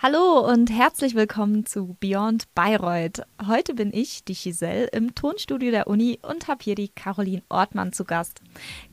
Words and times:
Hallo 0.00 0.48
und 0.48 0.70
herzlich 0.70 1.16
willkommen 1.16 1.66
zu 1.66 1.96
Beyond 1.98 2.54
Bayreuth. 2.54 3.22
Heute 3.44 3.74
bin 3.74 3.92
ich, 3.92 4.22
die 4.22 4.34
Giselle, 4.34 4.86
im 4.92 5.16
Tonstudio 5.16 5.72
der 5.72 5.88
Uni 5.88 6.20
und 6.22 6.46
habe 6.46 6.62
hier 6.62 6.76
die 6.76 6.86
Caroline 6.86 7.42
Ortmann 7.48 7.92
zu 7.92 8.04
Gast. 8.04 8.40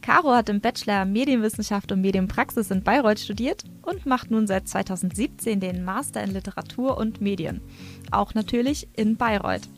Caro 0.02 0.31
hat 0.31 0.49
im 0.49 0.62
Bachelor 0.62 1.05
Medienwissenschaft 1.05 1.91
und 1.91 2.02
Medienpraxis 2.02 2.71
in 2.71 2.81
Bayreuth 2.81 3.20
studiert 3.20 3.65
und 3.83 4.07
macht 4.07 4.31
nun 4.31 4.47
seit 4.47 4.68
2017 4.68 5.60
den 5.60 5.86
Master 5.86 6.23
in 6.23 6.33
Literatur 6.33 6.97
und 6.97 7.21
Medien. 7.21 7.61
Auch 8.09 8.33
natürlich 8.33 8.87
in 8.95 9.15
Bayreuth. 9.15 9.69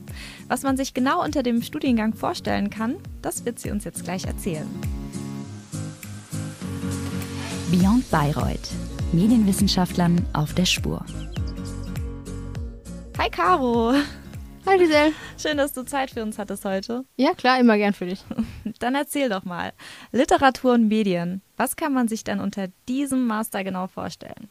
Was 0.47 0.63
man 0.63 0.77
sich 0.77 0.93
genau 0.93 1.21
unter 1.21 1.43
dem 1.43 1.61
Studiengang 1.61 2.13
vorstellen 2.13 2.69
kann, 2.69 2.95
das 3.21 3.43
wird 3.43 3.59
sie 3.59 3.71
uns 3.71 3.83
jetzt 3.83 4.05
gleich 4.05 4.23
erzählen. 4.23 4.69
Beyond 7.69 8.09
Bayreuth 8.09 8.69
Medienwissenschaftlern 9.13 10.25
auf 10.33 10.53
der 10.53 10.65
Spur. 10.65 11.05
Hi 13.17 13.29
Caro. 13.29 13.93
Hi 14.65 14.77
Giselle. 14.77 15.13
Schön, 15.37 15.57
dass 15.57 15.71
du 15.71 15.85
Zeit 15.85 16.11
für 16.11 16.21
uns 16.23 16.37
hattest 16.37 16.65
heute. 16.65 17.05
Ja, 17.15 17.33
klar, 17.33 17.57
immer 17.57 17.77
gern 17.77 17.93
für 17.93 18.05
dich. 18.05 18.21
Dann 18.79 18.95
erzähl 18.95 19.29
doch 19.29 19.45
mal. 19.45 19.71
Literatur 20.11 20.73
und 20.73 20.89
Medien. 20.89 21.41
Was 21.55 21.77
kann 21.77 21.93
man 21.93 22.09
sich 22.09 22.25
denn 22.25 22.41
unter 22.41 22.67
diesem 22.89 23.27
Master 23.27 23.63
genau 23.63 23.87
vorstellen? 23.87 24.49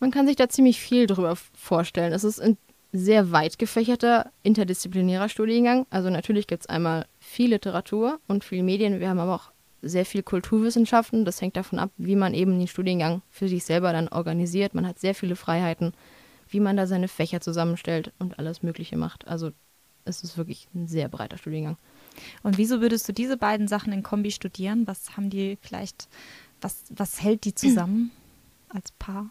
Man 0.00 0.10
kann 0.10 0.26
sich 0.26 0.36
da 0.36 0.48
ziemlich 0.48 0.80
viel 0.80 1.06
drüber 1.06 1.36
vorstellen. 1.54 2.12
Es 2.12 2.24
ist 2.24 2.40
ein 2.40 2.58
sehr 2.92 3.30
weit 3.30 3.60
gefächerter, 3.60 4.32
interdisziplinärer 4.42 5.28
Studiengang. 5.28 5.86
Also 5.90 6.10
natürlich 6.10 6.48
gibt 6.48 6.62
es 6.62 6.68
einmal 6.68 7.06
viel 7.20 7.50
Literatur 7.50 8.18
und 8.26 8.42
viel 8.42 8.64
Medien. 8.64 8.98
Wir 8.98 9.08
haben 9.08 9.20
aber 9.20 9.36
auch 9.36 9.53
sehr 9.84 10.04
viel 10.04 10.22
Kulturwissenschaften. 10.22 11.24
Das 11.24 11.40
hängt 11.40 11.56
davon 11.56 11.78
ab, 11.78 11.90
wie 11.96 12.16
man 12.16 12.34
eben 12.34 12.58
den 12.58 12.68
Studiengang 12.68 13.22
für 13.30 13.48
sich 13.48 13.64
selber 13.64 13.92
dann 13.92 14.08
organisiert. 14.08 14.74
Man 14.74 14.86
hat 14.86 14.98
sehr 14.98 15.14
viele 15.14 15.36
Freiheiten, 15.36 15.92
wie 16.48 16.60
man 16.60 16.76
da 16.76 16.86
seine 16.86 17.08
Fächer 17.08 17.40
zusammenstellt 17.40 18.12
und 18.18 18.38
alles 18.38 18.62
Mögliche 18.62 18.96
macht. 18.96 19.26
Also 19.28 19.52
es 20.04 20.22
ist 20.22 20.36
wirklich 20.36 20.68
ein 20.74 20.86
sehr 20.86 21.08
breiter 21.08 21.38
Studiengang. 21.38 21.76
Und 22.42 22.58
wieso 22.58 22.80
würdest 22.80 23.08
du 23.08 23.12
diese 23.12 23.36
beiden 23.36 23.68
Sachen 23.68 23.92
in 23.92 24.02
Kombi 24.02 24.30
studieren? 24.30 24.86
Was 24.86 25.16
haben 25.16 25.30
die 25.30 25.58
vielleicht, 25.60 26.08
was, 26.60 26.84
was 26.90 27.22
hält 27.22 27.44
die 27.44 27.54
zusammen 27.54 28.10
als 28.68 28.92
Paar? 28.92 29.30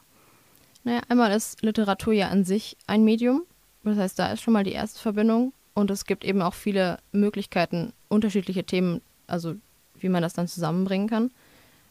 Naja, 0.83 1.01
einmal 1.07 1.31
ist 1.31 1.61
Literatur 1.61 2.13
ja 2.13 2.29
an 2.29 2.43
sich 2.43 2.77
ein 2.87 3.03
Medium. 3.03 3.43
Das 3.83 3.97
heißt, 3.97 4.19
da 4.19 4.31
ist 4.31 4.41
schon 4.41 4.53
mal 4.53 4.63
die 4.63 4.71
erste 4.71 4.99
Verbindung. 4.99 5.53
Und 5.73 5.89
es 5.91 6.05
gibt 6.05 6.23
eben 6.23 6.41
auch 6.41 6.53
viele 6.53 6.99
Möglichkeiten, 7.11 7.93
unterschiedliche 8.09 8.63
Themen, 8.63 9.01
also 9.27 9.55
wie 10.03 10.09
man 10.09 10.21
das 10.21 10.33
dann 10.33 10.47
zusammenbringen 10.47 11.07
kann. 11.07 11.31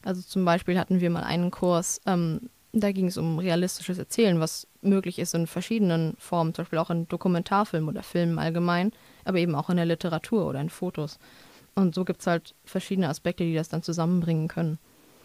Also 0.03 0.21
zum 0.21 0.45
Beispiel 0.45 0.79
hatten 0.79 1.01
wir 1.01 1.09
mal 1.09 1.23
einen 1.23 1.51
Kurs, 1.51 2.01
ähm, 2.05 2.49
da 2.73 2.91
ging 2.91 3.07
es 3.07 3.17
um 3.17 3.37
realistisches 3.37 3.99
Erzählen, 3.99 4.39
was 4.39 4.67
möglich 4.81 5.19
ist 5.19 5.35
in 5.35 5.45
verschiedenen 5.45 6.15
Formen, 6.17 6.53
zum 6.53 6.63
Beispiel 6.63 6.79
auch 6.79 6.89
in 6.89 7.07
Dokumentarfilmen 7.07 7.87
oder 7.87 8.01
Filmen 8.01 8.39
allgemein, 8.39 8.91
aber 9.25 9.37
eben 9.37 9.55
auch 9.55 9.69
in 9.69 9.77
der 9.77 9.85
Literatur 9.85 10.47
oder 10.47 10.59
in 10.59 10.69
Fotos. 10.69 11.19
Und 11.75 11.95
so 11.95 12.03
gibt 12.03 12.21
es 12.21 12.27
halt 12.27 12.55
verschiedene 12.65 13.09
Aspekte, 13.09 13.43
die 13.43 13.53
das 13.53 13.69
dann 13.69 13.83
zusammenbringen 13.83 14.47
können. 14.47 14.79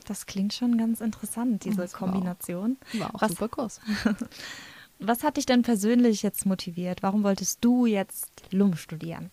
Das 0.06 0.26
klingt 0.26 0.54
schon 0.54 0.78
ganz 0.78 1.00
interessant, 1.00 1.64
diese 1.64 1.82
das 1.82 1.92
Kombination. 1.92 2.76
War 2.92 3.00
auch, 3.00 3.00
war 3.00 3.14
auch 3.14 3.22
was, 3.22 3.30
super 3.30 3.48
Kurs. 3.48 3.80
was 4.98 5.22
hat 5.22 5.36
dich 5.36 5.46
denn 5.46 5.62
persönlich 5.62 6.22
jetzt 6.22 6.46
motiviert? 6.46 7.02
Warum 7.02 7.24
wolltest 7.24 7.64
du 7.64 7.86
jetzt 7.86 8.42
LUM 8.50 8.76
studieren? 8.76 9.30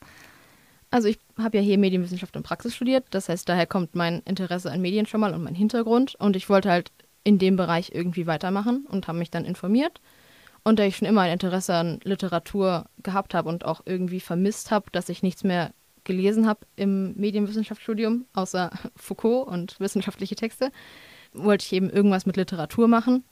Also 0.96 1.10
ich 1.10 1.20
habe 1.38 1.58
ja 1.58 1.62
hier 1.62 1.78
Medienwissenschaft 1.78 2.38
und 2.38 2.44
Praxis 2.44 2.74
studiert, 2.74 3.04
das 3.10 3.28
heißt, 3.28 3.50
daher 3.50 3.68
kommt 3.68 3.96
mein 3.96 4.22
Interesse 4.22 4.72
an 4.72 4.80
Medien 4.80 5.06
schon 5.06 5.20
mal 5.20 5.34
und 5.34 5.44
mein 5.44 5.54
Hintergrund 5.54 6.16
und 6.20 6.38
ich 6.38 6.48
wollte 6.48 6.70
halt 6.70 6.94
in 7.26 7.38
dem 7.38 7.58
Bereich 7.58 7.92
irgendwie 7.94 8.28
weitermachen 8.28 8.86
und 8.90 9.10
habe 9.10 9.18
mich 9.18 9.30
dann 9.30 9.44
informiert. 9.44 10.00
Und 10.64 10.80
da 10.80 10.86
ich 10.86 10.96
schon 10.96 11.10
immer 11.10 11.24
ein 11.24 11.34
Interesse 11.34 11.74
an 11.74 12.00
Literatur 12.06 12.86
gehabt 13.04 13.34
habe 13.34 13.50
und 13.50 13.66
auch 13.66 13.82
irgendwie 13.84 14.22
vermisst 14.22 14.72
habe, 14.72 14.90
dass 14.94 15.10
ich 15.10 15.22
nichts 15.22 15.44
mehr 15.44 15.74
gelesen 16.06 16.48
habe 16.48 16.62
im 16.78 17.14
Medienwissenschaftsstudium, 17.18 18.24
außer 18.32 18.72
Foucault 18.96 19.50
und 19.50 19.78
wissenschaftliche 19.82 20.38
Texte, 20.38 20.72
wollte 21.34 21.66
ich 21.66 21.74
eben 21.74 21.90
irgendwas 21.90 22.26
mit 22.26 22.38
Literatur 22.38 22.88
machen 22.88 23.26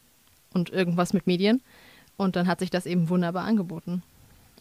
und 0.54 0.70
irgendwas 0.70 1.14
mit 1.14 1.28
Medien. 1.28 1.62
Und 2.18 2.36
dann 2.36 2.48
hat 2.48 2.60
sich 2.60 2.72
das 2.72 2.86
eben 2.86 3.08
wunderbar 3.08 3.46
angeboten. 3.46 4.04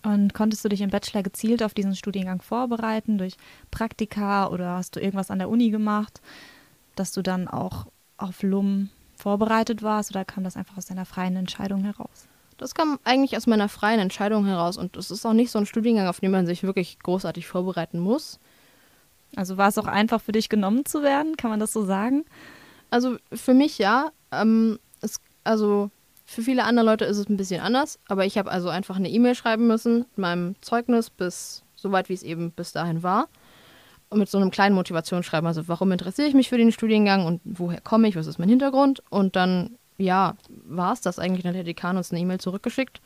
Und 0.02 0.34
konntest 0.34 0.64
du 0.64 0.68
dich 0.68 0.80
im 0.80 0.90
Bachelor 0.90 1.22
gezielt 1.22 1.62
auf 1.62 1.74
diesen 1.74 1.94
Studiengang 1.94 2.42
vorbereiten, 2.42 3.18
durch 3.18 3.36
Praktika 3.70 4.48
oder 4.48 4.76
hast 4.76 4.96
du 4.96 5.00
irgendwas 5.00 5.30
an 5.30 5.38
der 5.38 5.48
Uni 5.48 5.70
gemacht, 5.70 6.20
dass 6.96 7.12
du 7.12 7.22
dann 7.22 7.46
auch 7.46 7.86
auf 8.16 8.42
LUM 8.42 8.90
vorbereitet 9.16 9.82
warst 9.82 10.10
oder 10.10 10.24
kam 10.24 10.42
das 10.42 10.56
einfach 10.56 10.76
aus 10.76 10.86
deiner 10.86 11.04
freien 11.04 11.36
Entscheidung 11.36 11.84
heraus? 11.84 12.26
Das 12.58 12.74
kam 12.74 12.98
eigentlich 13.04 13.36
aus 13.36 13.46
meiner 13.46 13.68
freien 13.68 14.00
Entscheidung 14.00 14.44
heraus 14.46 14.76
und 14.76 14.96
es 14.96 15.10
ist 15.10 15.24
auch 15.24 15.32
nicht 15.32 15.50
so 15.50 15.58
ein 15.58 15.66
Studiengang, 15.66 16.08
auf 16.08 16.20
den 16.20 16.30
man 16.30 16.46
sich 16.46 16.62
wirklich 16.62 16.98
großartig 17.00 17.46
vorbereiten 17.46 17.98
muss. 17.98 18.38
Also 19.36 19.56
war 19.56 19.69
es 19.69 19.78
auch 19.78 19.86
einfach 19.86 20.20
für 20.20 20.32
dich 20.32 20.48
genommen 20.48 20.84
zu 20.84 21.02
werden, 21.02 21.36
kann 21.36 21.50
man 21.50 21.60
das 21.60 21.72
so 21.72 21.84
sagen? 21.84 22.24
Also 22.90 23.16
für 23.32 23.54
mich 23.54 23.78
ja. 23.78 24.12
Ähm, 24.30 24.78
es, 25.00 25.20
also 25.44 25.90
für 26.24 26.42
viele 26.42 26.64
andere 26.64 26.86
Leute 26.86 27.04
ist 27.04 27.18
es 27.18 27.28
ein 27.28 27.36
bisschen 27.36 27.60
anders, 27.60 27.98
aber 28.08 28.24
ich 28.24 28.38
habe 28.38 28.50
also 28.50 28.68
einfach 28.68 28.96
eine 28.96 29.10
E-Mail 29.10 29.34
schreiben 29.34 29.66
müssen 29.66 29.98
mit 29.98 30.18
meinem 30.18 30.54
Zeugnis 30.60 31.10
bis 31.10 31.62
so 31.74 31.92
weit, 31.92 32.08
wie 32.08 32.14
es 32.14 32.22
eben 32.22 32.52
bis 32.52 32.72
dahin 32.72 33.02
war. 33.02 33.28
Und 34.08 34.18
mit 34.18 34.28
so 34.28 34.38
einem 34.38 34.50
kleinen 34.50 34.74
Motivationsschreiben, 34.74 35.46
also 35.46 35.68
warum 35.68 35.90
interessiere 35.90 36.28
ich 36.28 36.34
mich 36.34 36.48
für 36.48 36.58
den 36.58 36.70
Studiengang 36.70 37.24
und 37.24 37.40
woher 37.44 37.80
komme 37.80 38.08
ich, 38.08 38.16
was 38.16 38.26
ist 38.26 38.38
mein 38.38 38.48
Hintergrund. 38.48 39.02
Und 39.08 39.36
dann, 39.36 39.78
ja, 39.96 40.36
war 40.48 40.92
es 40.92 41.00
das 41.00 41.18
eigentlich. 41.18 41.42
Dann 41.42 41.50
hat 41.50 41.56
der 41.56 41.64
Dekan 41.64 41.96
uns 41.96 42.10
eine 42.10 42.20
E-Mail 42.20 42.38
zurückgeschickt. 42.38 43.00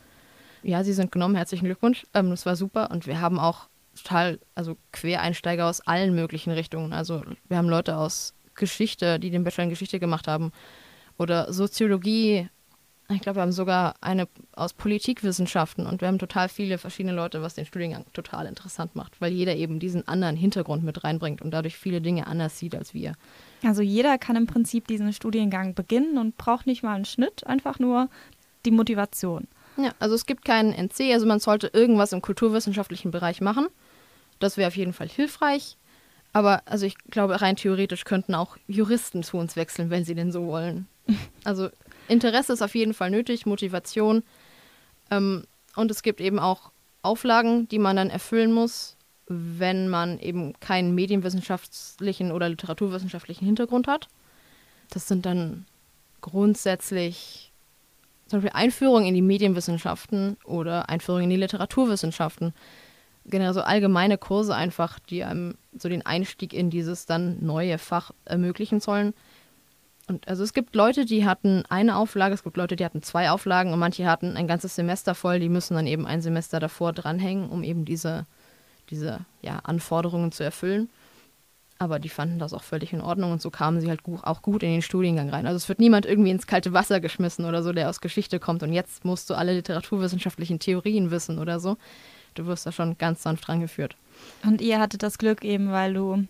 Ja, 0.63 0.83
Sie 0.83 0.91
sind 0.91 1.11
genommen, 1.13 1.35
herzlichen 1.35 1.65
Glückwunsch. 1.65 2.05
Ähm, 2.13 2.29
das 2.29 2.45
war 2.45 2.57
super. 2.57 2.91
Und 2.91 3.07
wir 3.07 3.21
haben 3.21 3.39
auch 3.39 3.69
total, 3.95 4.39
also 4.53 4.75
Quereinsteiger 4.91 5.65
aus 5.65 5.79
allen 5.81 6.13
möglichen 6.13 6.51
Richtungen. 6.51 6.91
Also 6.91 7.23
wir 7.47 7.57
haben 7.57 7.69
Leute 7.69 7.95
aus 7.95 8.33
Geschichte, 8.55 9.17
die 9.17 9.29
den 9.29 9.45
Bachelor 9.45 9.65
in 9.65 9.69
Geschichte 9.69 9.99
gemacht 9.99 10.27
haben. 10.27 10.51
Oder 11.17 11.53
Soziologie, 11.53 12.49
ich 13.09 13.21
glaube, 13.21 13.37
wir 13.37 13.41
haben 13.43 13.53
sogar 13.53 13.95
eine 14.01 14.27
aus 14.53 14.73
Politikwissenschaften 14.73 15.85
und 15.85 16.01
wir 16.01 16.09
haben 16.09 16.19
total 16.19 16.49
viele 16.49 16.77
verschiedene 16.77 17.15
Leute, 17.15 17.41
was 17.41 17.53
den 17.53 17.65
Studiengang 17.65 18.05
total 18.11 18.45
interessant 18.47 18.95
macht, 18.95 19.21
weil 19.21 19.31
jeder 19.31 19.55
eben 19.55 19.79
diesen 19.79 20.05
anderen 20.07 20.35
Hintergrund 20.35 20.83
mit 20.83 21.03
reinbringt 21.05 21.41
und 21.41 21.51
dadurch 21.51 21.77
viele 21.77 22.01
Dinge 22.01 22.27
anders 22.27 22.59
sieht 22.59 22.75
als 22.75 22.93
wir. 22.93 23.13
Also 23.63 23.81
jeder 23.81 24.17
kann 24.17 24.35
im 24.35 24.45
Prinzip 24.45 24.87
diesen 24.87 25.13
Studiengang 25.13 25.73
beginnen 25.73 26.17
und 26.17 26.37
braucht 26.37 26.67
nicht 26.67 26.83
mal 26.83 26.95
einen 26.95 27.05
Schnitt, 27.05 27.47
einfach 27.47 27.79
nur 27.79 28.09
die 28.65 28.71
Motivation. 28.71 29.47
Ja, 29.77 29.91
also 29.99 30.15
es 30.15 30.25
gibt 30.25 30.43
keinen 30.43 30.73
NC, 30.73 31.13
also 31.13 31.25
man 31.25 31.39
sollte 31.39 31.67
irgendwas 31.67 32.11
im 32.11 32.21
kulturwissenschaftlichen 32.21 33.11
Bereich 33.11 33.39
machen. 33.39 33.67
Das 34.39 34.57
wäre 34.57 34.67
auf 34.67 34.75
jeden 34.75 34.93
Fall 34.93 35.07
hilfreich. 35.07 35.77
Aber 36.33 36.61
also 36.65 36.85
ich 36.85 36.97
glaube, 37.09 37.41
rein 37.41 37.55
theoretisch 37.55 38.03
könnten 38.03 38.35
auch 38.35 38.57
Juristen 38.67 39.23
zu 39.23 39.37
uns 39.37 39.55
wechseln, 39.55 39.89
wenn 39.89 40.03
sie 40.03 40.15
denn 40.15 40.31
so 40.31 40.47
wollen. 40.47 40.87
Also 41.45 41.69
Interesse 42.07 42.53
ist 42.53 42.61
auf 42.61 42.75
jeden 42.75 42.93
Fall 42.93 43.11
nötig, 43.11 43.45
Motivation. 43.45 44.23
Ähm, 45.11 45.45
und 45.75 45.91
es 45.91 46.01
gibt 46.01 46.21
eben 46.21 46.39
auch 46.39 46.71
Auflagen, 47.01 47.67
die 47.69 47.79
man 47.79 47.95
dann 47.95 48.09
erfüllen 48.09 48.51
muss, 48.51 48.97
wenn 49.27 49.89
man 49.89 50.19
eben 50.19 50.53
keinen 50.59 50.95
medienwissenschaftlichen 50.95 52.31
oder 52.31 52.49
literaturwissenschaftlichen 52.49 53.45
Hintergrund 53.45 53.87
hat. 53.87 54.07
Das 54.89 55.07
sind 55.07 55.25
dann 55.25 55.65
grundsätzlich 56.21 57.51
zum 58.27 58.41
Beispiel 58.41 58.59
Einführung 58.59 59.05
in 59.05 59.13
die 59.13 59.21
Medienwissenschaften 59.21 60.37
oder 60.43 60.89
Einführung 60.89 61.23
in 61.23 61.29
die 61.29 61.37
Literaturwissenschaften. 61.37 62.53
Generell 63.25 63.53
so 63.53 63.61
allgemeine 63.61 64.17
Kurse 64.17 64.55
einfach, 64.55 64.99
die 64.99 65.23
einem 65.23 65.55
so 65.77 65.89
den 65.89 66.05
Einstieg 66.05 66.53
in 66.53 66.69
dieses 66.69 67.05
dann 67.05 67.37
neue 67.45 67.77
Fach 67.77 68.11
ermöglichen 68.25 68.79
sollen. 68.79 69.13
Und 70.07 70.27
also 70.27 70.43
es 70.43 70.53
gibt 70.53 70.73
Leute, 70.73 71.03
die 71.05 71.25
hatten 71.25 71.63
eine 71.67 71.97
Auflage, 71.97 72.33
es 72.33 72.43
gibt 72.43 72.55
Leute, 72.55 72.77
die 72.77 72.85
hatten 72.85 73.03
zwei 73.03 73.29
Auflagen 73.29 73.73
und 73.73 73.79
manche 73.79 74.05
hatten 74.05 74.37
ein 74.37 74.47
ganzes 74.47 74.75
Semester 74.75 75.13
voll, 75.15 75.39
die 75.39 75.49
müssen 75.49 75.75
dann 75.75 75.85
eben 75.85 76.07
ein 76.07 76.21
Semester 76.21 76.61
davor 76.61 76.93
dranhängen, 76.93 77.49
um 77.49 77.61
eben 77.61 77.83
diese, 77.83 78.25
diese 78.89 79.19
ja, 79.41 79.59
Anforderungen 79.63 80.31
zu 80.31 80.43
erfüllen. 80.43 80.89
Aber 81.77 81.99
die 81.99 82.09
fanden 82.09 82.39
das 82.39 82.53
auch 82.53 82.63
völlig 82.63 82.93
in 82.93 83.01
Ordnung 83.01 83.33
und 83.33 83.41
so 83.41 83.51
kamen 83.51 83.81
sie 83.81 83.89
halt 83.89 83.99
auch 84.23 84.41
gut 84.41 84.63
in 84.63 84.71
den 84.71 84.81
Studiengang 84.81 85.29
rein. 85.29 85.45
Also 85.45 85.57
es 85.57 85.69
wird 85.69 85.79
niemand 85.79 86.05
irgendwie 86.05 86.31
ins 86.31 86.47
kalte 86.47 86.73
Wasser 86.73 86.99
geschmissen 87.01 87.45
oder 87.45 87.61
so, 87.61 87.73
der 87.73 87.89
aus 87.89 88.01
Geschichte 88.01 88.39
kommt 88.39 88.63
und 88.63 88.73
jetzt 88.73 89.05
musst 89.05 89.29
du 89.29 89.35
alle 89.35 89.53
literaturwissenschaftlichen 89.53 90.57
Theorien 90.59 91.11
wissen 91.11 91.37
oder 91.37 91.59
so. 91.59 91.77
Du 92.33 92.45
wirst 92.47 92.65
da 92.65 92.71
schon 92.71 92.97
ganz 92.97 93.23
sanft 93.23 93.49
rangeführt. 93.49 93.95
Und 94.43 94.61
ihr 94.61 94.79
hattet 94.79 95.03
das 95.03 95.17
Glück 95.17 95.43
eben, 95.43 95.71
weil 95.71 95.93
du 95.93 96.25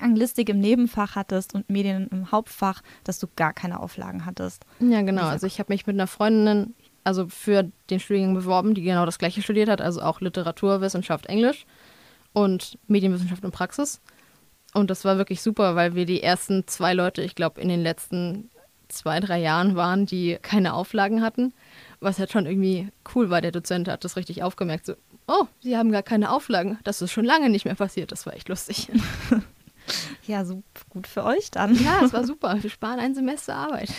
Anglistik 0.00 0.48
im 0.48 0.60
Nebenfach 0.60 1.16
hattest 1.16 1.54
und 1.54 1.68
Medien 1.68 2.08
im 2.10 2.30
Hauptfach, 2.32 2.82
dass 3.04 3.18
du 3.18 3.26
gar 3.36 3.52
keine 3.52 3.80
Auflagen 3.80 4.24
hattest. 4.24 4.64
Ja, 4.80 5.02
genau. 5.02 5.24
Also 5.24 5.46
ich 5.46 5.58
habe 5.58 5.72
mich 5.72 5.86
mit 5.86 5.96
einer 5.96 6.06
Freundin 6.06 6.74
also 7.04 7.26
für 7.28 7.70
den 7.90 8.00
Studiengang 8.00 8.34
beworben, 8.34 8.74
die 8.74 8.82
genau 8.82 9.04
das 9.06 9.18
gleiche 9.18 9.42
studiert 9.42 9.68
hat, 9.68 9.80
also 9.80 10.00
auch 10.02 10.20
Literatur, 10.20 10.80
Wissenschaft, 10.80 11.26
Englisch 11.26 11.66
und 12.32 12.78
Medienwissenschaft 12.86 13.44
und 13.44 13.50
Praxis. 13.50 14.00
Und 14.72 14.88
das 14.88 15.04
war 15.04 15.18
wirklich 15.18 15.42
super, 15.42 15.74
weil 15.74 15.94
wir 15.94 16.06
die 16.06 16.22
ersten 16.22 16.66
zwei 16.66 16.94
Leute, 16.94 17.22
ich 17.22 17.34
glaube, 17.34 17.60
in 17.60 17.68
den 17.68 17.82
letzten 17.82 18.50
zwei, 18.88 19.20
drei 19.20 19.40
Jahren 19.40 19.74
waren, 19.74 20.06
die 20.06 20.38
keine 20.40 20.74
Auflagen 20.74 21.22
hatten. 21.22 21.52
was 22.00 22.18
halt 22.18 22.32
schon 22.32 22.46
irgendwie 22.46 22.88
cool 23.14 23.30
war. 23.30 23.40
Der 23.40 23.52
Dozent 23.52 23.88
hat 23.88 24.04
das 24.04 24.16
richtig 24.16 24.42
aufgemerkt. 24.42 24.86
So, 24.86 24.94
oh, 25.28 25.46
Sie 25.60 25.76
haben 25.76 25.92
gar 25.92 26.02
keine 26.02 26.30
Auflagen. 26.30 26.78
Das 26.84 27.00
ist 27.00 27.12
schon 27.12 27.24
lange 27.24 27.48
nicht 27.48 27.64
mehr 27.64 27.74
passiert. 27.74 28.12
Das 28.12 28.26
war 28.26 28.34
echt 28.34 28.48
lustig. 28.48 28.88
Ja, 30.26 30.44
so 30.44 30.62
gut 30.88 31.06
für 31.06 31.24
euch 31.24 31.50
dann. 31.50 31.74
Ja, 31.74 32.04
es 32.04 32.12
war 32.12 32.24
super. 32.26 32.62
Wir 32.62 32.70
sparen 32.70 33.00
ein 33.00 33.14
Semester 33.14 33.56
Arbeit. 33.56 33.90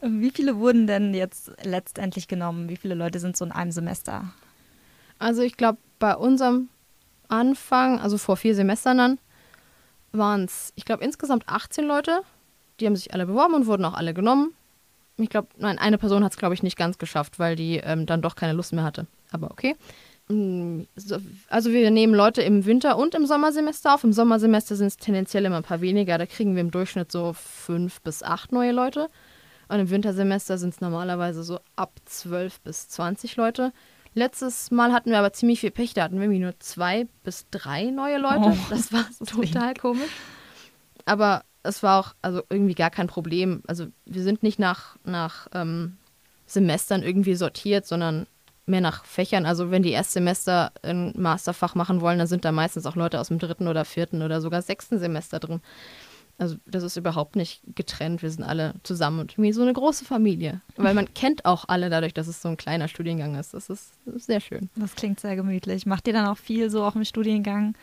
Wie 0.00 0.30
viele 0.30 0.58
wurden 0.58 0.86
denn 0.86 1.14
jetzt 1.14 1.50
letztendlich 1.62 2.28
genommen? 2.28 2.68
Wie 2.68 2.76
viele 2.76 2.94
Leute 2.94 3.18
sind 3.18 3.36
so 3.36 3.44
in 3.44 3.52
einem 3.52 3.72
Semester? 3.72 4.32
Also 5.18 5.42
ich 5.42 5.56
glaube, 5.56 5.78
bei 5.98 6.14
unserem 6.14 6.68
Anfang, 7.28 7.98
also 7.98 8.18
vor 8.18 8.36
vier 8.36 8.54
Semestern 8.54 8.98
dann, 8.98 9.18
waren 10.12 10.44
es, 10.44 10.72
ich 10.76 10.84
glaube, 10.84 11.04
insgesamt 11.04 11.48
18 11.48 11.86
Leute. 11.86 12.20
Die 12.80 12.86
haben 12.86 12.96
sich 12.96 13.14
alle 13.14 13.26
beworben 13.26 13.54
und 13.54 13.66
wurden 13.66 13.84
auch 13.84 13.94
alle 13.94 14.14
genommen. 14.14 14.52
Ich 15.16 15.30
glaube, 15.30 15.48
nein, 15.56 15.78
eine 15.78 15.96
Person 15.96 16.24
hat 16.24 16.32
es, 16.32 16.38
glaube 16.38 16.54
ich, 16.54 16.62
nicht 16.62 16.76
ganz 16.76 16.98
geschafft, 16.98 17.38
weil 17.38 17.56
die 17.56 17.76
ähm, 17.78 18.04
dann 18.06 18.20
doch 18.20 18.34
keine 18.34 18.52
Lust 18.52 18.72
mehr 18.72 18.84
hatte. 18.84 19.06
Aber 19.30 19.50
okay. 19.50 19.76
Mm, 20.28 20.82
also 21.48 21.72
wir 21.72 21.90
nehmen 21.90 22.14
Leute 22.14 22.42
im 22.42 22.64
Winter- 22.64 22.96
und 22.96 23.14
im 23.14 23.26
Sommersemester 23.26 23.94
auf. 23.94 24.04
Im 24.04 24.12
Sommersemester 24.12 24.76
sind 24.76 24.86
es 24.86 24.96
tendenziell 24.96 25.44
immer 25.44 25.58
ein 25.58 25.62
paar 25.62 25.80
weniger. 25.80 26.16
Da 26.16 26.26
kriegen 26.26 26.54
wir 26.54 26.62
im 26.62 26.70
Durchschnitt 26.70 27.12
so 27.12 27.34
fünf 27.34 28.00
bis 28.00 28.22
acht 28.22 28.52
neue 28.52 28.72
Leute. 28.72 29.10
Und 29.68 29.80
im 29.80 29.90
Wintersemester 29.90 30.58
sind 30.58 30.74
es 30.74 30.80
normalerweise 30.80 31.42
so 31.42 31.58
ab 31.76 31.92
zwölf 32.04 32.60
bis 32.60 32.88
zwanzig 32.88 33.36
Leute. 33.36 33.72
Letztes 34.14 34.70
Mal 34.70 34.92
hatten 34.92 35.10
wir 35.10 35.18
aber 35.18 35.32
ziemlich 35.32 35.60
viel 35.60 35.70
Pech. 35.70 35.94
Da 35.94 36.04
hatten 36.04 36.20
wir 36.20 36.28
nur 36.28 36.58
zwei 36.60 37.06
bis 37.22 37.46
drei 37.50 37.90
neue 37.90 38.18
Leute. 38.18 38.52
Oh, 38.52 38.56
das 38.70 38.92
war 38.92 39.06
total 39.26 39.74
komisch. 39.74 40.10
Aber 41.04 41.44
es 41.62 41.82
war 41.82 42.00
auch 42.00 42.14
also 42.22 42.42
irgendwie 42.48 42.74
gar 42.74 42.90
kein 42.90 43.08
Problem. 43.08 43.62
Also 43.66 43.86
wir 44.04 44.22
sind 44.22 44.42
nicht 44.42 44.58
nach, 44.58 44.96
nach 45.04 45.48
ähm, 45.52 45.96
Semestern 46.46 47.02
irgendwie 47.02 47.34
sortiert, 47.34 47.86
sondern 47.86 48.26
mehr 48.66 48.80
nach 48.80 49.04
Fächern. 49.04 49.46
Also 49.46 49.70
wenn 49.70 49.82
die 49.82 49.92
Erstsemester 49.92 50.72
ein 50.82 51.12
Masterfach 51.16 51.74
machen 51.74 52.00
wollen, 52.00 52.18
dann 52.18 52.26
sind 52.26 52.44
da 52.44 52.52
meistens 52.52 52.86
auch 52.86 52.96
Leute 52.96 53.20
aus 53.20 53.28
dem 53.28 53.38
dritten 53.38 53.68
oder 53.68 53.84
vierten 53.84 54.22
oder 54.22 54.40
sogar 54.40 54.62
sechsten 54.62 54.98
Semester 54.98 55.38
drin. 55.38 55.60
Also 56.36 56.56
das 56.66 56.82
ist 56.82 56.96
überhaupt 56.96 57.36
nicht 57.36 57.62
getrennt. 57.74 58.22
Wir 58.22 58.30
sind 58.30 58.42
alle 58.42 58.74
zusammen 58.82 59.20
und 59.20 59.38
wie 59.38 59.52
so 59.52 59.62
eine 59.62 59.72
große 59.72 60.04
Familie. 60.04 60.60
Weil 60.76 60.94
man 60.94 61.12
kennt 61.14 61.44
auch 61.44 61.66
alle 61.68 61.90
dadurch, 61.90 62.14
dass 62.14 62.26
es 62.26 62.42
so 62.42 62.48
ein 62.48 62.56
kleiner 62.56 62.88
Studiengang 62.88 63.36
ist. 63.36 63.54
Das 63.54 63.70
ist, 63.70 63.92
das 64.04 64.16
ist 64.16 64.26
sehr 64.26 64.40
schön. 64.40 64.68
Das 64.74 64.94
klingt 64.94 65.20
sehr 65.20 65.36
gemütlich. 65.36 65.86
Macht 65.86 66.08
ihr 66.08 66.12
dann 66.12 66.26
auch 66.26 66.38
viel 66.38 66.70
so 66.70 66.82
auch 66.82 66.96
im 66.96 67.04
Studiengang? 67.04 67.74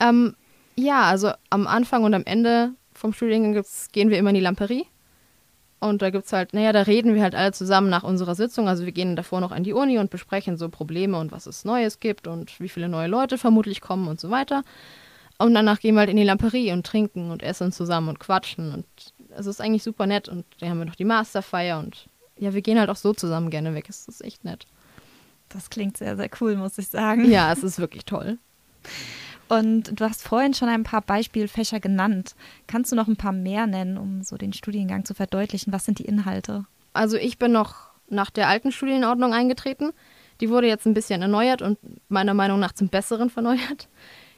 Ähm, 0.00 0.34
ja, 0.76 1.02
also 1.02 1.32
am 1.50 1.66
Anfang 1.66 2.04
und 2.04 2.14
am 2.14 2.24
Ende 2.24 2.72
vom 2.94 3.12
Studiengang 3.12 3.62
gehen 3.92 4.08
wir 4.08 4.18
immer 4.18 4.30
in 4.30 4.36
die 4.36 4.40
Lamperie. 4.40 4.86
Und 5.78 6.00
da 6.00 6.10
gibt's 6.10 6.32
halt, 6.32 6.54
naja, 6.54 6.72
da 6.72 6.82
reden 6.82 7.14
wir 7.14 7.22
halt 7.22 7.34
alle 7.34 7.52
zusammen 7.52 7.90
nach 7.90 8.02
unserer 8.02 8.34
Sitzung. 8.34 8.66
Also 8.66 8.84
wir 8.86 8.92
gehen 8.92 9.14
davor 9.14 9.40
noch 9.40 9.52
an 9.52 9.62
die 9.62 9.74
Uni 9.74 9.98
und 9.98 10.10
besprechen 10.10 10.56
so 10.56 10.68
Probleme 10.68 11.18
und 11.18 11.32
was 11.32 11.46
es 11.46 11.64
Neues 11.64 12.00
gibt 12.00 12.26
und 12.26 12.58
wie 12.60 12.68
viele 12.68 12.88
neue 12.88 13.08
Leute 13.08 13.36
vermutlich 13.36 13.80
kommen 13.80 14.08
und 14.08 14.18
so 14.18 14.30
weiter. 14.30 14.62
Und 15.38 15.52
danach 15.54 15.80
gehen 15.80 15.94
wir 15.94 16.00
halt 16.00 16.10
in 16.10 16.16
die 16.16 16.24
Lamperie 16.24 16.72
und 16.72 16.86
trinken 16.86 17.30
und 17.30 17.42
essen 17.42 17.72
zusammen 17.72 18.08
und 18.08 18.20
quatschen. 18.20 18.72
Und 18.72 18.86
es 19.36 19.44
ist 19.44 19.60
eigentlich 19.60 19.82
super 19.82 20.06
nett. 20.06 20.28
Und 20.28 20.46
dann 20.60 20.70
haben 20.70 20.78
wir 20.78 20.86
noch 20.86 20.94
die 20.94 21.04
Masterfeier 21.04 21.78
und 21.78 22.08
ja, 22.38 22.54
wir 22.54 22.62
gehen 22.62 22.78
halt 22.78 22.90
auch 22.90 22.96
so 22.96 23.12
zusammen 23.12 23.50
gerne 23.50 23.74
weg. 23.74 23.86
Es 23.88 24.08
ist 24.08 24.24
echt 24.24 24.44
nett. 24.44 24.66
Das 25.48 25.70
klingt 25.70 25.96
sehr, 25.96 26.16
sehr 26.16 26.30
cool, 26.40 26.56
muss 26.56 26.78
ich 26.78 26.88
sagen. 26.88 27.30
Ja, 27.30 27.52
es 27.52 27.62
ist 27.62 27.78
wirklich 27.78 28.04
toll. 28.04 28.38
Und 29.48 30.00
du 30.00 30.04
hast 30.04 30.22
vorhin 30.22 30.54
schon 30.54 30.68
ein 30.68 30.82
paar 30.82 31.02
Beispielfächer 31.02 31.80
genannt. 31.80 32.34
Kannst 32.66 32.90
du 32.90 32.96
noch 32.96 33.06
ein 33.06 33.16
paar 33.16 33.32
mehr 33.32 33.66
nennen, 33.66 33.96
um 33.96 34.22
so 34.22 34.36
den 34.36 34.52
Studiengang 34.52 35.04
zu 35.04 35.14
verdeutlichen? 35.14 35.72
Was 35.72 35.84
sind 35.84 35.98
die 35.98 36.04
Inhalte? 36.04 36.66
Also 36.92 37.16
ich 37.16 37.38
bin 37.38 37.52
noch 37.52 37.90
nach 38.08 38.30
der 38.30 38.48
alten 38.48 38.72
Studienordnung 38.72 39.32
eingetreten. 39.32 39.92
Die 40.40 40.50
wurde 40.50 40.66
jetzt 40.66 40.86
ein 40.86 40.94
bisschen 40.94 41.22
erneuert 41.22 41.62
und 41.62 41.78
meiner 42.08 42.34
Meinung 42.34 42.58
nach 42.58 42.72
zum 42.72 42.88
Besseren 42.88 43.30
verneuert. 43.30 43.88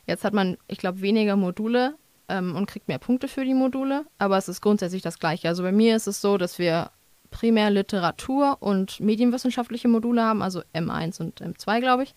Jetzt 0.06 0.24
hat 0.24 0.32
man, 0.32 0.56
ich 0.68 0.78
glaube, 0.78 1.00
weniger 1.00 1.36
Module 1.36 1.94
ähm, 2.28 2.56
und 2.56 2.66
kriegt 2.66 2.88
mehr 2.88 2.98
Punkte 2.98 3.28
für 3.28 3.44
die 3.44 3.54
Module, 3.54 4.06
aber 4.18 4.38
es 4.38 4.48
ist 4.48 4.60
grundsätzlich 4.60 5.02
das 5.02 5.18
Gleiche. 5.18 5.48
Also 5.48 5.62
bei 5.62 5.72
mir 5.72 5.96
ist 5.96 6.06
es 6.06 6.20
so, 6.20 6.38
dass 6.38 6.58
wir 6.58 6.90
primär 7.30 7.70
Literatur 7.70 8.56
und 8.60 9.00
medienwissenschaftliche 9.00 9.88
Module 9.88 10.22
haben, 10.22 10.42
also 10.42 10.62
M1 10.74 11.20
und 11.20 11.42
M2, 11.42 11.80
glaube 11.80 12.04
ich. 12.04 12.14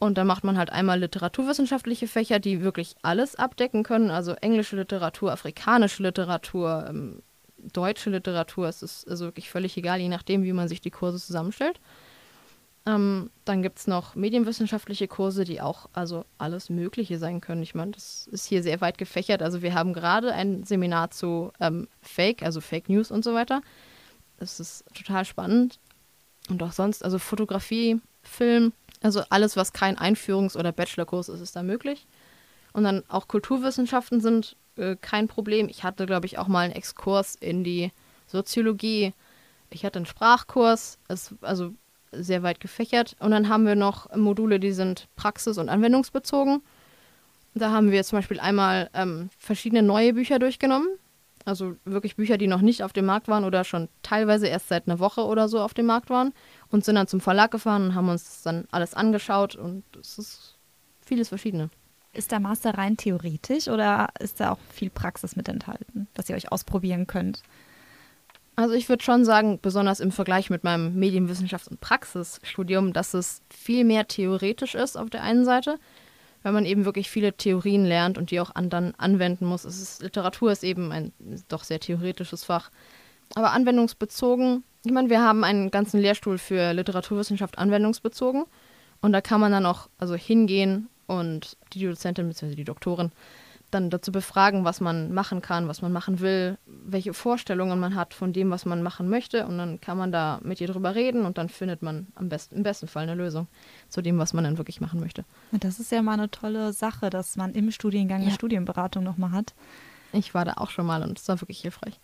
Und 0.00 0.16
dann 0.16 0.26
macht 0.26 0.44
man 0.44 0.56
halt 0.56 0.70
einmal 0.70 0.98
literaturwissenschaftliche 0.98 2.08
Fächer, 2.08 2.38
die 2.40 2.62
wirklich 2.62 2.96
alles 3.02 3.36
abdecken 3.36 3.82
können, 3.82 4.10
also 4.10 4.32
englische 4.32 4.76
Literatur, 4.76 5.30
afrikanische 5.30 6.02
Literatur, 6.02 6.86
ähm, 6.88 7.22
deutsche 7.58 8.08
Literatur. 8.08 8.66
Es 8.66 8.82
ist 8.82 9.06
also 9.06 9.26
wirklich 9.26 9.50
völlig 9.50 9.76
egal, 9.76 10.00
je 10.00 10.08
nachdem, 10.08 10.42
wie 10.42 10.54
man 10.54 10.68
sich 10.68 10.80
die 10.80 10.90
Kurse 10.90 11.18
zusammenstellt. 11.18 11.78
Ähm, 12.86 13.30
dann 13.44 13.62
gibt 13.62 13.78
es 13.78 13.86
noch 13.86 14.14
medienwissenschaftliche 14.14 15.06
Kurse, 15.06 15.44
die 15.44 15.60
auch 15.60 15.90
also 15.92 16.24
alles 16.38 16.70
Mögliche 16.70 17.18
sein 17.18 17.42
können. 17.42 17.62
Ich 17.62 17.74
meine, 17.74 17.90
das 17.90 18.26
ist 18.28 18.46
hier 18.46 18.62
sehr 18.62 18.80
weit 18.80 18.96
gefächert. 18.96 19.42
Also 19.42 19.60
wir 19.60 19.74
haben 19.74 19.92
gerade 19.92 20.32
ein 20.32 20.64
Seminar 20.64 21.10
zu 21.10 21.52
ähm, 21.60 21.88
Fake, 22.00 22.42
also 22.42 22.62
Fake 22.62 22.88
News 22.88 23.10
und 23.10 23.22
so 23.22 23.34
weiter. 23.34 23.60
Das 24.38 24.60
ist 24.60 24.82
total 24.94 25.26
spannend. 25.26 25.78
Und 26.48 26.62
auch 26.62 26.72
sonst, 26.72 27.04
also 27.04 27.18
Fotografie, 27.18 28.00
Film, 28.22 28.72
also 29.02 29.22
alles, 29.30 29.56
was 29.56 29.72
kein 29.72 29.96
Einführungs- 29.96 30.56
oder 30.56 30.72
Bachelorkurs 30.72 31.28
ist, 31.28 31.40
ist 31.40 31.56
da 31.56 31.62
möglich. 31.62 32.06
Und 32.72 32.84
dann 32.84 33.02
auch 33.08 33.28
Kulturwissenschaften 33.28 34.20
sind 34.20 34.56
äh, 34.76 34.96
kein 35.00 35.28
Problem. 35.28 35.68
Ich 35.68 35.84
hatte, 35.84 36.06
glaube 36.06 36.26
ich, 36.26 36.38
auch 36.38 36.48
mal 36.48 36.60
einen 36.60 36.74
Exkurs 36.74 37.34
in 37.34 37.64
die 37.64 37.92
Soziologie. 38.26 39.12
Ich 39.70 39.84
hatte 39.84 39.98
einen 39.98 40.06
Sprachkurs, 40.06 40.98
es, 41.08 41.34
also 41.40 41.72
sehr 42.12 42.42
weit 42.42 42.60
gefächert. 42.60 43.16
Und 43.20 43.30
dann 43.30 43.48
haben 43.48 43.66
wir 43.66 43.74
noch 43.74 44.14
Module, 44.14 44.60
die 44.60 44.72
sind 44.72 45.08
praxis- 45.16 45.58
und 45.58 45.68
anwendungsbezogen. 45.68 46.62
Da 47.54 47.70
haben 47.70 47.90
wir 47.90 48.04
zum 48.04 48.18
Beispiel 48.18 48.40
einmal 48.40 48.90
ähm, 48.94 49.30
verschiedene 49.38 49.82
neue 49.82 50.12
Bücher 50.14 50.38
durchgenommen. 50.38 50.88
Also 51.44 51.76
wirklich 51.84 52.16
Bücher, 52.16 52.38
die 52.38 52.46
noch 52.46 52.60
nicht 52.60 52.82
auf 52.82 52.92
dem 52.92 53.06
Markt 53.06 53.28
waren 53.28 53.44
oder 53.44 53.64
schon 53.64 53.88
teilweise 54.02 54.46
erst 54.46 54.68
seit 54.68 54.86
einer 54.86 54.98
Woche 54.98 55.24
oder 55.24 55.48
so 55.48 55.60
auf 55.60 55.74
dem 55.74 55.86
Markt 55.86 56.10
waren. 56.10 56.32
Und 56.68 56.84
sind 56.84 56.96
dann 56.96 57.06
zum 57.06 57.20
Verlag 57.20 57.50
gefahren 57.50 57.84
und 57.86 57.94
haben 57.94 58.08
uns 58.08 58.24
das 58.24 58.42
dann 58.42 58.66
alles 58.70 58.94
angeschaut. 58.94 59.56
Und 59.56 59.84
es 59.98 60.18
ist 60.18 60.58
vieles 61.04 61.28
Verschiedene. 61.28 61.70
Ist 62.12 62.32
der 62.32 62.40
Master 62.40 62.76
rein 62.76 62.96
theoretisch 62.96 63.68
oder 63.68 64.08
ist 64.18 64.40
da 64.40 64.52
auch 64.52 64.58
viel 64.72 64.90
Praxis 64.90 65.36
mit 65.36 65.48
enthalten, 65.48 66.08
dass 66.14 66.28
ihr 66.28 66.34
euch 66.34 66.50
ausprobieren 66.50 67.06
könnt? 67.06 67.42
Also 68.56 68.74
ich 68.74 68.88
würde 68.88 69.02
schon 69.02 69.24
sagen, 69.24 69.58
besonders 69.62 70.00
im 70.00 70.12
Vergleich 70.12 70.50
mit 70.50 70.64
meinem 70.64 70.98
Medienwissenschafts- 70.98 71.70
und 71.70 71.80
Praxisstudium, 71.80 72.92
dass 72.92 73.14
es 73.14 73.42
viel 73.48 73.84
mehr 73.84 74.06
theoretisch 74.06 74.74
ist 74.74 74.96
auf 74.96 75.08
der 75.08 75.22
einen 75.22 75.44
Seite, 75.44 75.78
weil 76.42 76.52
man 76.52 76.64
eben 76.64 76.84
wirklich 76.84 77.10
viele 77.10 77.32
Theorien 77.32 77.84
lernt 77.84 78.18
und 78.18 78.30
die 78.30 78.40
auch 78.40 78.54
an, 78.54 78.70
dann 78.70 78.94
anwenden 78.96 79.46
muss. 79.46 79.64
Ist, 79.64 80.02
Literatur 80.02 80.52
ist 80.52 80.64
eben 80.64 80.92
ein 80.92 81.12
doch 81.48 81.64
sehr 81.64 81.80
theoretisches 81.80 82.44
Fach. 82.44 82.70
Aber 83.34 83.52
anwendungsbezogen, 83.52 84.64
ich 84.84 84.92
meine, 84.92 85.10
wir 85.10 85.20
haben 85.20 85.44
einen 85.44 85.70
ganzen 85.70 86.00
Lehrstuhl 86.00 86.38
für 86.38 86.72
Literaturwissenschaft 86.72 87.58
anwendungsbezogen 87.58 88.44
und 89.00 89.12
da 89.12 89.20
kann 89.20 89.40
man 89.40 89.52
dann 89.52 89.66
auch 89.66 89.88
also 89.98 90.14
hingehen 90.14 90.88
und 91.06 91.56
die 91.72 91.84
Dozentin 91.84 92.28
bzw. 92.28 92.54
die 92.54 92.64
Doktorin 92.64 93.12
dann 93.70 93.90
dazu 93.90 94.10
befragen, 94.12 94.64
was 94.64 94.80
man 94.80 95.12
machen 95.12 95.40
kann, 95.42 95.68
was 95.68 95.82
man 95.82 95.92
machen 95.92 96.20
will, 96.20 96.58
welche 96.66 97.14
Vorstellungen 97.14 97.78
man 97.78 97.94
hat 97.94 98.14
von 98.14 98.32
dem, 98.32 98.50
was 98.50 98.64
man 98.66 98.82
machen 98.82 99.08
möchte. 99.08 99.46
Und 99.46 99.58
dann 99.58 99.80
kann 99.80 99.96
man 99.96 100.12
da 100.12 100.40
mit 100.42 100.60
ihr 100.60 100.66
drüber 100.68 100.94
reden 100.94 101.24
und 101.24 101.38
dann 101.38 101.48
findet 101.48 101.82
man 101.82 102.08
am 102.14 102.28
besten, 102.28 102.56
im 102.56 102.62
besten 102.62 102.88
Fall 102.88 103.04
eine 103.04 103.14
Lösung 103.14 103.46
zu 103.88 104.02
dem, 104.02 104.18
was 104.18 104.32
man 104.32 104.44
dann 104.44 104.58
wirklich 104.58 104.80
machen 104.80 105.00
möchte. 105.00 105.24
Das 105.52 105.78
ist 105.80 105.92
ja 105.92 106.02
mal 106.02 106.14
eine 106.14 106.30
tolle 106.30 106.72
Sache, 106.72 107.10
dass 107.10 107.36
man 107.36 107.52
im 107.54 107.70
Studiengang 107.70 108.20
eine 108.20 108.30
Ja. 108.30 108.34
Studienberatung 108.34 109.04
nochmal 109.04 109.32
hat. 109.32 109.54
Ich 110.12 110.34
war 110.34 110.44
da 110.44 110.54
auch 110.54 110.70
schon 110.70 110.86
mal 110.86 111.02
und 111.02 111.18
es 111.18 111.28
war 111.28 111.40
wirklich 111.40 111.60
hilfreich. 111.60 112.00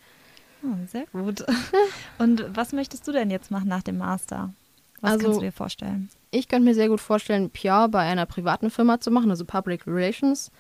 Oh, 0.62 0.68
sehr 0.87 1.06
gut. 1.12 1.44
Und 2.18 2.44
was 2.56 2.73
möchtest 2.73 3.06
du 3.06 3.12
denn 3.12 3.30
jetzt 3.30 3.50
machen 3.50 3.68
nach 3.68 3.82
dem 3.82 3.99
Master? 3.99 4.52
Was 5.00 5.12
Also- 5.12 5.25
kannst 5.26 5.40
du 5.40 5.44
dir 5.44 5.52
vorstellen? 5.52 6.08
Ich 6.30 6.49
könnte 6.49 6.64
mir 6.64 6.75
sehr 6.75 6.88
gut 6.88 7.00
vorstellen, 7.00 7.50
PR 7.50 7.88
bei 7.88 8.00
einer 8.00 8.26
privaten 8.26 8.70
Firma 8.70 8.99
zu 9.00 9.11
machen, 9.11 9.30
also 9.30 9.44
Public 9.44 9.87
Relations, 9.87 10.50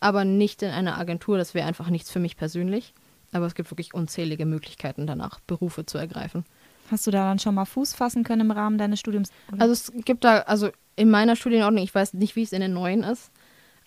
aber 0.00 0.24
nicht 0.24 0.62
in 0.62 0.70
einer 0.70 0.98
Agentur. 0.98 1.38
Das 1.38 1.54
wäre 1.54 1.66
einfach 1.66 1.88
nichts 1.88 2.10
für 2.10 2.18
mich 2.18 2.36
persönlich. 2.36 2.94
Aber 3.32 3.46
es 3.46 3.54
gibt 3.54 3.70
wirklich 3.70 3.94
unzählige 3.94 4.46
Möglichkeiten 4.46 5.06
danach, 5.06 5.38
Berufe 5.40 5.86
zu 5.86 5.98
ergreifen. 5.98 6.44
Hast 6.90 7.06
du 7.06 7.12
da 7.12 7.24
dann 7.24 7.38
schon 7.38 7.54
mal 7.54 7.66
Fuß 7.66 7.94
fassen 7.94 8.24
können 8.24 8.40
im 8.40 8.50
Rahmen 8.50 8.76
deines 8.76 8.98
Studiums? 8.98 9.30
Oder? 9.52 9.62
Also 9.62 9.72
es 9.72 10.04
gibt 10.04 10.24
da, 10.24 10.40
also 10.40 10.70
in 10.96 11.10
meiner 11.10 11.36
Studienordnung, 11.36 11.84
ich 11.84 11.94
weiß 11.94 12.14
nicht, 12.14 12.34
wie 12.34 12.42
es 12.42 12.52
in 12.52 12.60
den 12.60 12.72
neuen 12.72 13.04
ist, 13.04 13.30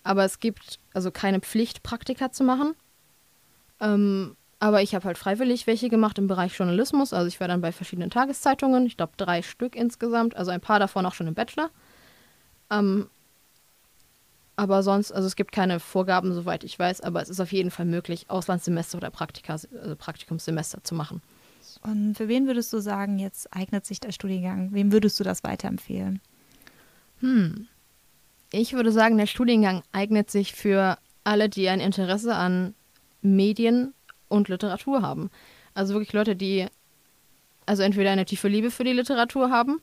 aber 0.02 0.24
es 0.24 0.40
gibt 0.40 0.78
also 0.94 1.10
keine 1.10 1.40
Pflicht, 1.40 1.82
Praktika 1.82 2.32
zu 2.32 2.44
machen. 2.44 2.74
Ähm, 3.80 4.36
aber 4.60 4.80
ich 4.80 4.94
habe 4.94 5.04
halt 5.04 5.18
freiwillig 5.18 5.66
welche 5.66 5.90
gemacht 5.90 6.16
im 6.16 6.26
Bereich 6.26 6.56
Journalismus. 6.56 7.12
Also 7.12 7.28
ich 7.28 7.38
war 7.40 7.48
dann 7.48 7.60
bei 7.60 7.72
verschiedenen 7.72 8.08
Tageszeitungen, 8.08 8.86
ich 8.86 8.96
glaube 8.96 9.12
drei 9.18 9.42
Stück 9.42 9.76
insgesamt, 9.76 10.36
also 10.36 10.50
ein 10.50 10.60
paar 10.62 10.78
davon 10.78 11.04
auch 11.04 11.12
schon 11.12 11.26
im 11.26 11.34
Bachelor. 11.34 11.68
Ähm, 12.70 13.10
aber 14.56 14.82
sonst, 14.82 15.12
also 15.12 15.26
es 15.26 15.36
gibt 15.36 15.52
keine 15.52 15.80
Vorgaben, 15.80 16.32
soweit 16.32 16.64
ich 16.64 16.78
weiß, 16.78 17.00
aber 17.00 17.22
es 17.22 17.28
ist 17.28 17.40
auf 17.40 17.52
jeden 17.52 17.70
Fall 17.70 17.86
möglich, 17.86 18.26
Auslandssemester 18.28 18.98
oder 18.98 19.10
Praktika, 19.10 19.54
also 19.54 19.96
Praktikumssemester 19.96 20.84
zu 20.84 20.94
machen. 20.94 21.22
Und 21.82 22.16
für 22.16 22.28
wen 22.28 22.46
würdest 22.46 22.72
du 22.72 22.78
sagen, 22.78 23.18
jetzt 23.18 23.54
eignet 23.54 23.84
sich 23.84 24.00
der 24.00 24.12
Studiengang? 24.12 24.72
Wem 24.72 24.92
würdest 24.92 25.18
du 25.18 25.24
das 25.24 25.44
weiterempfehlen? 25.44 26.20
Hm. 27.20 27.66
Ich 28.52 28.72
würde 28.72 28.92
sagen, 28.92 29.18
der 29.18 29.26
Studiengang 29.26 29.82
eignet 29.92 30.30
sich 30.30 30.52
für 30.52 30.98
alle, 31.24 31.48
die 31.48 31.68
ein 31.68 31.80
Interesse 31.80 32.34
an 32.34 32.74
Medien 33.22 33.92
und 34.28 34.48
Literatur 34.48 35.02
haben. 35.02 35.30
Also 35.74 35.94
wirklich 35.94 36.12
Leute, 36.12 36.36
die 36.36 36.66
also 37.66 37.82
entweder 37.82 38.10
eine 38.10 38.24
tiefe 38.26 38.48
Liebe 38.48 38.70
für 38.70 38.84
die 38.84 38.92
Literatur 38.92 39.50
haben 39.50 39.80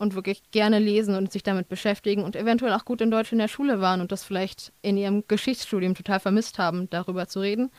und 0.00 0.14
wirklich 0.14 0.42
gerne 0.50 0.78
lesen 0.78 1.14
und 1.14 1.30
sich 1.30 1.42
damit 1.42 1.68
beschäftigen 1.68 2.24
und 2.24 2.34
eventuell 2.34 2.72
auch 2.72 2.86
gut 2.86 3.02
in 3.02 3.10
Deutsch 3.10 3.32
in 3.32 3.38
der 3.38 3.48
Schule 3.48 3.82
waren 3.82 4.00
und 4.00 4.10
das 4.10 4.24
vielleicht 4.24 4.72
in 4.80 4.96
ihrem 4.96 5.24
Geschichtsstudium 5.28 5.94
total 5.94 6.20
vermisst 6.20 6.58
haben, 6.58 6.88
darüber 6.88 7.28
zu 7.28 7.40
reden. 7.40 7.70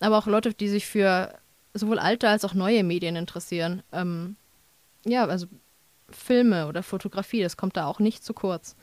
Aber 0.00 0.18
auch 0.18 0.26
Leute, 0.26 0.52
die 0.52 0.68
sich 0.68 0.86
für 0.86 1.32
sowohl 1.72 2.00
alte 2.00 2.28
als 2.28 2.44
auch 2.44 2.54
neue 2.54 2.82
Medien 2.82 3.14
interessieren. 3.14 3.84
Ähm, 3.92 4.34
ja, 5.06 5.24
also 5.24 5.46
Filme 6.10 6.66
oder 6.66 6.82
Fotografie, 6.82 7.42
das 7.42 7.56
kommt 7.56 7.76
da 7.76 7.86
auch 7.86 8.00
nicht 8.00 8.24
zu 8.24 8.34
kurz. 8.34 8.74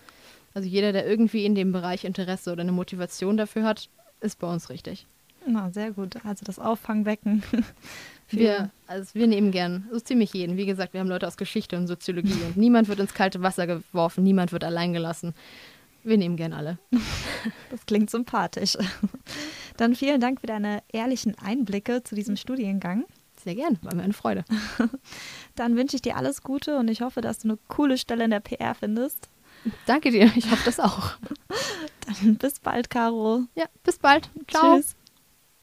Also 0.53 0.69
jeder, 0.69 0.93
der 0.93 1.05
irgendwie 1.05 1.43
in 1.43 1.55
dem 1.55 1.73
Bereich 1.73 2.05
Interesse 2.05 2.53
oder 2.53 2.61
eine 2.61 2.71
Motivation 2.71 3.35
dafür 3.35 3.63
hat, 3.65 3.89
ist 4.21 4.39
bei 4.39 4.47
uns 4.47 4.69
richtig. 4.69 5.05
Na, 5.45 5.71
sehr 5.71 5.91
gut. 5.91 6.15
Also 6.25 6.45
das 6.45 6.59
Auffangbecken. 6.59 7.43
Wir, 8.31 8.69
also 8.85 9.15
wir 9.15 9.25
nehmen 9.25 9.49
gern 9.49 9.87
so 9.91 9.99
ziemlich 9.99 10.33
jeden. 10.33 10.55
Wie 10.55 10.67
gesagt, 10.67 10.93
wir 10.93 10.99
haben 10.99 11.09
Leute 11.09 11.27
aus 11.27 11.35
Geschichte 11.35 11.75
und 11.77 11.87
Soziologie 11.87 12.37
und 12.45 12.57
niemand 12.57 12.87
wird 12.87 12.99
ins 12.99 13.15
kalte 13.15 13.41
Wasser 13.41 13.65
geworfen, 13.65 14.23
niemand 14.23 14.51
wird 14.51 14.63
allein 14.63 14.93
gelassen. 14.93 15.33
Wir 16.03 16.17
nehmen 16.17 16.37
gern 16.37 16.53
alle. 16.53 16.77
Das 17.71 17.85
klingt 17.85 18.09
sympathisch. 18.09 18.77
Dann 19.77 19.95
vielen 19.95 20.19
Dank 20.19 20.41
für 20.41 20.47
deine 20.47 20.83
ehrlichen 20.91 21.37
Einblicke 21.39 22.03
zu 22.03 22.13
diesem 22.13 22.35
Studiengang. 22.35 23.05
Sehr 23.41 23.55
gern, 23.55 23.79
war 23.81 23.95
mir 23.95 24.03
eine 24.03 24.13
Freude. 24.13 24.43
Dann 25.55 25.77
wünsche 25.77 25.95
ich 25.95 26.01
dir 26.01 26.17
alles 26.17 26.43
Gute 26.43 26.77
und 26.77 26.89
ich 26.89 27.01
hoffe, 27.01 27.21
dass 27.21 27.39
du 27.39 27.47
eine 27.47 27.57
coole 27.69 27.97
Stelle 27.97 28.25
in 28.25 28.31
der 28.31 28.41
PR 28.41 28.75
findest. 28.75 29.29
Danke 29.85 30.11
dir, 30.11 30.31
ich 30.35 30.51
hoffe 30.51 30.65
das 30.65 30.79
auch. 30.79 31.13
Dann 32.05 32.35
bis 32.35 32.59
bald, 32.59 32.89
Caro. 32.89 33.43
Ja, 33.55 33.65
bis 33.83 33.99
bald. 33.99 34.29
Ciao. 34.49 34.75
Tschüss. 34.75 34.98